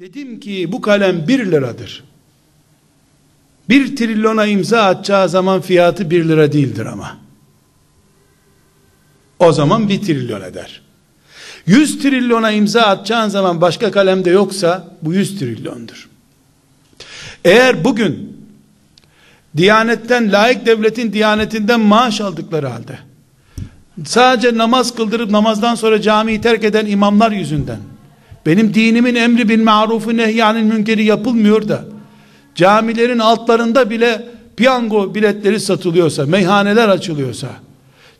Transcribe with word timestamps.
Dedim 0.00 0.40
ki 0.40 0.72
bu 0.72 0.80
kalem 0.80 1.28
bir 1.28 1.46
liradır. 1.46 2.04
Bir 3.68 3.96
trilyona 3.96 4.46
imza 4.46 4.82
atacağı 4.82 5.28
zaman 5.28 5.60
fiyatı 5.60 6.10
bir 6.10 6.28
lira 6.28 6.52
değildir 6.52 6.86
ama. 6.86 7.18
O 9.38 9.52
zaman 9.52 9.88
bir 9.88 10.02
trilyon 10.02 10.40
eder. 10.40 10.82
Yüz 11.66 11.98
trilyona 11.98 12.50
imza 12.50 12.80
atacağın 12.80 13.28
zaman 13.28 13.60
başka 13.60 13.90
kalemde 13.90 14.30
yoksa 14.30 14.96
bu 15.02 15.14
yüz 15.14 15.38
trilyondur. 15.38 16.08
Eğer 17.44 17.84
bugün 17.84 18.36
Diyanetten, 19.56 20.32
layık 20.32 20.66
devletin 20.66 21.12
diyanetinden 21.12 21.80
maaş 21.80 22.20
aldıkları 22.20 22.68
halde 22.68 22.98
sadece 24.04 24.58
namaz 24.58 24.94
kıldırıp 24.94 25.30
namazdan 25.30 25.74
sonra 25.74 26.02
camiyi 26.02 26.40
terk 26.40 26.64
eden 26.64 26.86
imamlar 26.86 27.30
yüzünden 27.30 27.78
benim 28.46 28.74
dinimin 28.74 29.14
emri 29.14 29.48
bin 29.48 29.64
marufu 29.64 30.16
nehyanil 30.16 30.62
münkeri 30.62 31.04
yapılmıyor 31.04 31.68
da 31.68 31.84
camilerin 32.54 33.18
altlarında 33.18 33.90
bile 33.90 34.22
piyango 34.56 35.14
biletleri 35.14 35.60
satılıyorsa, 35.60 36.26
meyhaneler 36.26 36.88
açılıyorsa, 36.88 37.48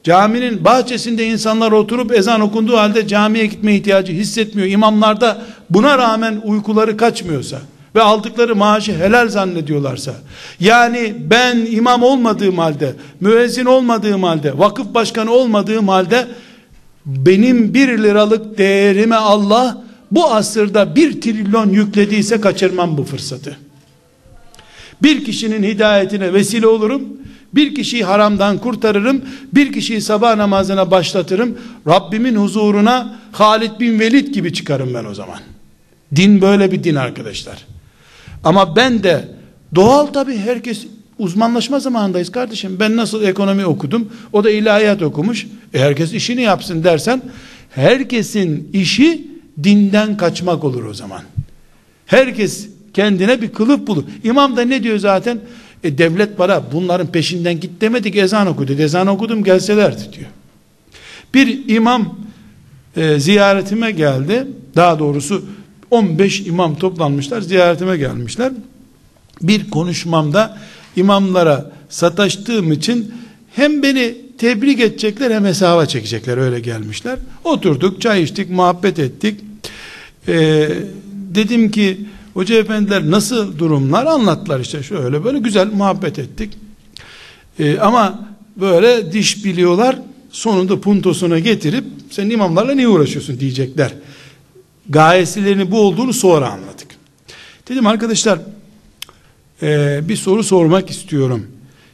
caminin 0.02 0.64
bahçesinde 0.64 1.26
insanlar 1.26 1.72
oturup 1.72 2.12
ezan 2.12 2.40
okunduğu 2.40 2.76
halde 2.76 3.08
camiye 3.08 3.46
gitme 3.46 3.74
ihtiyacı 3.74 4.12
hissetmiyor. 4.12 4.68
İmamlar 4.68 5.20
da 5.20 5.38
buna 5.70 5.98
rağmen 5.98 6.40
uykuları 6.44 6.96
kaçmıyorsa 6.96 7.58
ve 7.94 8.02
aldıkları 8.02 8.56
maaşı 8.56 8.94
helal 8.94 9.28
zannediyorlarsa, 9.28 10.14
yani 10.60 11.14
ben 11.30 11.66
imam 11.70 12.02
olmadığım 12.02 12.58
halde, 12.58 12.94
müezzin 13.20 13.64
olmadığım 13.64 14.22
halde, 14.22 14.58
vakıf 14.58 14.94
başkanı 14.94 15.30
olmadığım 15.30 15.88
halde, 15.88 16.26
benim 17.06 17.74
bir 17.74 17.88
liralık 18.02 18.58
değerime 18.58 19.16
Allah, 19.16 19.85
bu 20.10 20.26
asırda 20.26 20.96
bir 20.96 21.20
trilyon 21.20 21.70
yüklediyse 21.70 22.40
kaçırmam 22.40 22.98
bu 22.98 23.04
fırsatı. 23.04 23.56
Bir 25.02 25.24
kişinin 25.24 25.62
hidayetine 25.62 26.32
vesile 26.32 26.66
olurum. 26.66 27.02
Bir 27.54 27.74
kişiyi 27.74 28.04
haramdan 28.04 28.58
kurtarırım. 28.58 29.22
Bir 29.52 29.72
kişiyi 29.72 30.00
sabah 30.00 30.36
namazına 30.36 30.90
başlatırım. 30.90 31.58
Rabbimin 31.86 32.36
huzuruna 32.36 33.18
Halid 33.32 33.80
bin 33.80 34.00
Velid 34.00 34.34
gibi 34.34 34.52
çıkarım 34.52 34.94
ben 34.94 35.04
o 35.04 35.14
zaman. 35.14 35.38
Din 36.16 36.40
böyle 36.40 36.72
bir 36.72 36.84
din 36.84 36.94
arkadaşlar. 36.94 37.64
Ama 38.44 38.76
ben 38.76 39.02
de 39.02 39.28
doğal 39.74 40.06
tabi 40.06 40.36
herkes 40.38 40.86
uzmanlaşma 41.18 41.80
zamanındayız 41.80 42.32
kardeşim. 42.32 42.76
Ben 42.80 42.96
nasıl 42.96 43.22
ekonomi 43.22 43.66
okudum? 43.66 44.12
O 44.32 44.44
da 44.44 44.50
ilahiyat 44.50 45.02
okumuş. 45.02 45.46
E 45.74 45.78
herkes 45.78 46.12
işini 46.12 46.42
yapsın 46.42 46.84
dersen 46.84 47.22
herkesin 47.70 48.70
işi 48.72 49.35
dinden 49.62 50.16
kaçmak 50.16 50.64
olur 50.64 50.84
o 50.84 50.94
zaman. 50.94 51.22
Herkes 52.06 52.68
kendine 52.94 53.42
bir 53.42 53.52
kılıf 53.52 53.86
bulur. 53.86 54.04
İmam 54.24 54.56
da 54.56 54.62
ne 54.62 54.82
diyor 54.82 54.98
zaten? 54.98 55.40
E 55.84 55.98
devlet 55.98 56.36
para 56.36 56.64
bunların 56.72 57.06
peşinden 57.06 57.60
git 57.60 57.80
demedik 57.80 58.16
ezan 58.16 58.46
okudu. 58.46 58.72
Ezan 58.72 59.06
okudum 59.06 59.44
gelselerdi 59.44 60.02
diyor. 60.12 60.30
Bir 61.34 61.68
imam 61.68 62.18
e, 62.96 63.20
ziyaretime 63.20 63.90
geldi. 63.90 64.46
Daha 64.76 64.98
doğrusu 64.98 65.44
15 65.90 66.40
imam 66.40 66.78
toplanmışlar 66.78 67.40
ziyaretime 67.40 67.96
gelmişler. 67.96 68.52
Bir 69.42 69.70
konuşmamda 69.70 70.58
imamlara 70.96 71.72
sataştığım 71.88 72.72
için 72.72 73.14
hem 73.54 73.82
beni 73.82 74.16
tebrik 74.38 74.80
edecekler 74.80 75.30
hem 75.30 75.44
hesaba 75.44 75.86
çekecekler 75.86 76.38
öyle 76.38 76.60
gelmişler. 76.60 77.18
Oturduk 77.44 78.00
çay 78.00 78.22
içtik 78.22 78.50
muhabbet 78.50 78.98
ettik. 78.98 79.40
Ee, 80.28 80.68
dedim 81.34 81.70
ki 81.70 82.00
hoca 82.34 82.56
efendiler 82.56 83.10
nasıl 83.10 83.58
durumlar 83.58 84.06
anlattılar 84.06 84.60
işte 84.60 84.82
şöyle 84.82 85.24
böyle 85.24 85.38
güzel 85.38 85.66
muhabbet 85.72 86.18
ettik. 86.18 86.52
Ee, 87.58 87.78
ama 87.78 88.28
böyle 88.56 89.12
diş 89.12 89.44
biliyorlar 89.44 89.98
sonunda 90.30 90.80
puntosuna 90.80 91.38
getirip 91.38 91.84
sen 92.10 92.30
imamlarla 92.30 92.74
niye 92.74 92.88
uğraşıyorsun 92.88 93.40
diyecekler 93.40 93.92
gayesilerini 94.88 95.70
bu 95.70 95.80
olduğunu 95.80 96.12
sonra 96.12 96.50
anladık. 96.50 96.86
Dedim 97.68 97.86
arkadaşlar 97.86 98.38
e, 99.62 100.00
bir 100.08 100.16
soru 100.16 100.44
sormak 100.44 100.90
istiyorum. 100.90 101.46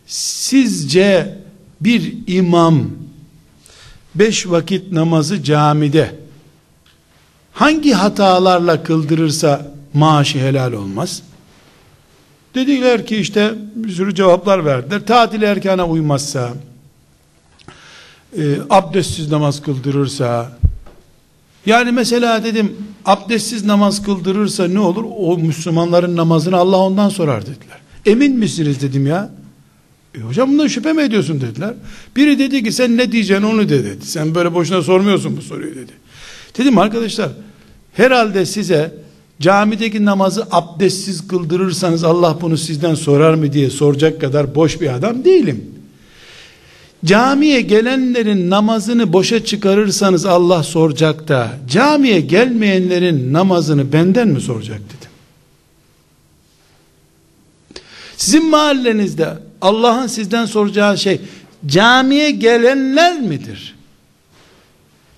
Sizce 0.06 1.38
bir 1.80 2.14
imam 2.26 2.90
beş 4.14 4.46
vakit 4.46 4.92
namazı 4.92 5.42
camide 5.42 6.21
hangi 7.62 7.92
hatalarla 7.92 8.82
kıldırırsa 8.82 9.72
maaşı 9.94 10.38
helal 10.38 10.72
olmaz? 10.72 11.22
Dediler 12.54 13.06
ki 13.06 13.16
işte 13.16 13.54
bir 13.74 13.92
sürü 13.92 14.14
cevaplar 14.14 14.64
verdiler. 14.64 15.06
Tatil 15.06 15.42
erkana 15.42 15.86
uymazsa, 15.88 16.52
e, 18.38 18.56
abdestsiz 18.70 19.30
namaz 19.30 19.62
kıldırırsa, 19.62 20.58
yani 21.66 21.92
mesela 21.92 22.44
dedim 22.44 22.76
abdestsiz 23.04 23.64
namaz 23.64 24.02
kıldırırsa 24.02 24.68
ne 24.68 24.80
olur? 24.80 25.04
O 25.16 25.38
Müslümanların 25.38 26.16
namazını 26.16 26.56
Allah 26.56 26.76
ondan 26.76 27.08
sorar 27.08 27.42
dediler. 27.42 27.78
Emin 28.06 28.38
misiniz 28.38 28.82
dedim 28.82 29.06
ya. 29.06 29.30
E 30.14 30.20
hocam 30.20 30.52
bundan 30.52 30.66
şüphe 30.66 30.92
mi 30.92 31.02
ediyorsun 31.02 31.40
dediler. 31.40 31.74
Biri 32.16 32.38
dedi 32.38 32.64
ki 32.64 32.72
sen 32.72 32.96
ne 32.96 33.12
diyeceksin 33.12 33.44
onu 33.46 33.68
de 33.68 33.84
dedi. 33.84 34.06
Sen 34.06 34.34
böyle 34.34 34.54
boşuna 34.54 34.82
sormuyorsun 34.82 35.36
bu 35.36 35.42
soruyu 35.42 35.74
dedi. 35.74 35.92
Dedim 36.58 36.78
arkadaşlar 36.78 37.28
herhalde 37.92 38.46
size 38.46 38.94
camideki 39.40 40.04
namazı 40.04 40.46
abdestsiz 40.50 41.28
kıldırırsanız 41.28 42.04
Allah 42.04 42.38
bunu 42.40 42.56
sizden 42.56 42.94
sorar 42.94 43.34
mı 43.34 43.52
diye 43.52 43.70
soracak 43.70 44.20
kadar 44.20 44.54
boş 44.54 44.80
bir 44.80 44.94
adam 44.94 45.24
değilim. 45.24 45.72
Camiye 47.04 47.60
gelenlerin 47.60 48.50
namazını 48.50 49.12
boşa 49.12 49.44
çıkarırsanız 49.44 50.26
Allah 50.26 50.62
soracak 50.62 51.28
da 51.28 51.50
camiye 51.68 52.20
gelmeyenlerin 52.20 53.32
namazını 53.32 53.92
benden 53.92 54.28
mi 54.28 54.40
soracak 54.40 54.78
dedim. 54.78 55.10
Sizin 58.16 58.50
mahallenizde 58.50 59.28
Allah'ın 59.60 60.06
sizden 60.06 60.46
soracağı 60.46 60.98
şey 60.98 61.20
camiye 61.66 62.30
gelenler 62.30 63.20
midir? 63.20 63.76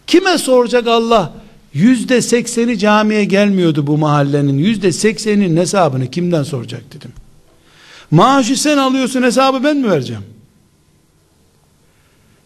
Kime 0.07 0.39
soracak 0.39 0.87
Allah? 0.87 1.33
Yüzde 1.75 2.23
sekseni 2.23 2.79
camiye 2.79 3.25
gelmiyordu 3.25 3.87
bu 3.87 3.99
mahallenin. 3.99 4.59
Yüzde 4.59 4.93
seksenin 4.93 5.57
hesabını 5.57 6.11
kimden 6.11 6.43
soracak 6.43 6.95
dedim. 6.95 7.11
Maaşı 8.11 8.63
sen 8.63 8.79
alıyorsun 8.79 9.23
hesabı 9.23 9.65
ben 9.65 9.77
mi 9.77 9.91
vereceğim? 9.91 10.23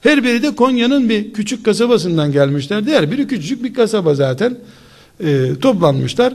Her 0.01 0.25
biri 0.25 0.43
de 0.43 0.55
Konya'nın 0.55 1.09
bir 1.09 1.33
küçük 1.33 1.65
kasabasından 1.65 2.33
gelmişler. 2.33 2.87
Diğer 2.87 3.11
biri 3.11 3.27
küçücük 3.27 3.65
bir 3.65 3.75
kasaba 3.75 4.15
zaten. 4.15 4.59
E, 5.25 5.55
toplanmışlar. 5.61 6.35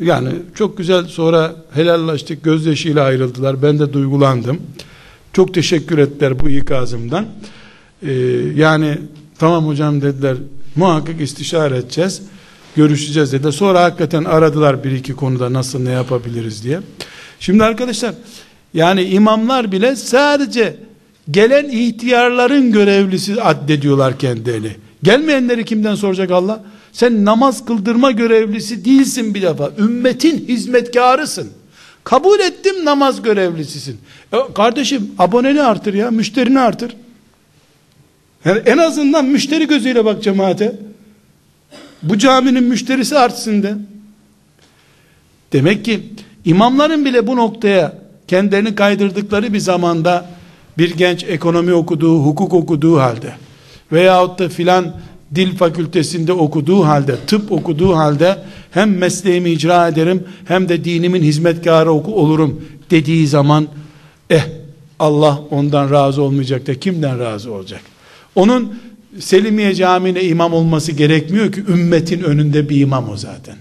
Yani 0.00 0.28
çok 0.54 0.78
güzel 0.78 1.04
sonra 1.04 1.56
helallaştık. 1.74 2.44
Gözyaşıyla 2.44 3.04
ayrıldılar. 3.04 3.62
Ben 3.62 3.78
de 3.78 3.92
duygulandım. 3.92 4.60
Çok 5.32 5.54
teşekkür 5.54 5.98
ettiler 5.98 6.40
bu 6.40 6.50
ikazımdan. 6.50 7.26
E, 8.02 8.12
yani 8.56 8.98
tamam 9.38 9.66
hocam 9.66 10.02
dediler. 10.02 10.36
Muhakkak 10.76 11.20
istişare 11.20 11.76
edeceğiz. 11.76 12.22
Görüşeceğiz 12.76 13.32
dediler. 13.32 13.52
Sonra 13.52 13.82
hakikaten 13.82 14.24
aradılar 14.24 14.84
bir 14.84 14.92
iki 14.92 15.12
konuda 15.12 15.52
nasıl 15.52 15.82
ne 15.82 15.90
yapabiliriz 15.90 16.64
diye. 16.64 16.80
Şimdi 17.40 17.64
arkadaşlar 17.64 18.14
yani 18.74 19.02
imamlar 19.02 19.72
bile 19.72 19.96
sadece 19.96 20.76
Gelen 21.30 21.68
ihtiyarların 21.68 22.72
görevlisi 22.72 23.42
addediyorlar 23.42 24.18
kendilerini. 24.18 24.76
Gelmeyenleri 25.02 25.64
kimden 25.64 25.94
soracak 25.94 26.30
Allah? 26.30 26.64
Sen 26.92 27.24
namaz 27.24 27.64
kıldırma 27.64 28.10
görevlisi 28.10 28.84
değilsin 28.84 29.34
bir 29.34 29.42
defa. 29.42 29.70
Ümmetin 29.78 30.48
hizmetkarısın. 30.48 31.48
Kabul 32.04 32.40
ettim 32.40 32.84
namaz 32.84 33.22
görevlisisin. 33.22 33.98
E, 34.32 34.36
kardeşim 34.54 35.10
aboneni 35.18 35.62
artır 35.62 35.94
ya, 35.94 36.10
müşterini 36.10 36.60
artır. 36.60 36.96
Yani 38.44 38.58
en 38.66 38.78
azından 38.78 39.24
müşteri 39.24 39.66
gözüyle 39.68 40.04
bak 40.04 40.22
cemaate. 40.22 40.76
Bu 42.02 42.18
caminin 42.18 42.64
müşterisi 42.64 43.18
artsın 43.18 43.62
de. 43.62 43.74
Demek 45.52 45.84
ki 45.84 46.02
imamların 46.44 47.04
bile 47.04 47.26
bu 47.26 47.36
noktaya 47.36 47.98
kendilerini 48.28 48.74
kaydırdıkları 48.74 49.52
bir 49.52 49.58
zamanda 49.58 50.26
bir 50.78 50.96
genç 50.96 51.24
ekonomi 51.24 51.74
okuduğu, 51.74 52.18
hukuk 52.18 52.54
okuduğu 52.54 52.98
halde 52.98 53.32
veyahut 53.92 54.38
da 54.38 54.48
filan 54.48 54.96
dil 55.34 55.56
fakültesinde 55.56 56.32
okuduğu 56.32 56.84
halde, 56.84 57.16
tıp 57.26 57.52
okuduğu 57.52 57.96
halde 57.96 58.38
hem 58.70 58.98
mesleğimi 58.98 59.50
icra 59.50 59.88
ederim 59.88 60.24
hem 60.44 60.68
de 60.68 60.84
dinimin 60.84 61.22
hizmetkarı 61.22 61.92
olurum 61.92 62.64
dediği 62.90 63.26
zaman 63.26 63.68
eh 64.30 64.42
Allah 64.98 65.40
ondan 65.50 65.90
razı 65.90 66.22
olmayacak 66.22 66.66
da 66.66 66.80
kimden 66.80 67.18
razı 67.18 67.52
olacak? 67.52 67.91
Onun 68.34 68.74
Selimiye 69.18 69.74
Camii'ne 69.74 70.24
imam 70.24 70.52
olması 70.52 70.92
gerekmiyor 70.92 71.52
ki 71.52 71.60
ümmetin 71.68 72.22
önünde 72.22 72.68
bir 72.68 72.80
imam 72.80 73.08
o 73.08 73.16
zaten. 73.16 73.56